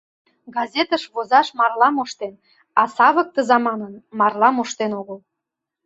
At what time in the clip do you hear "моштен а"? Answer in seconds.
1.95-2.83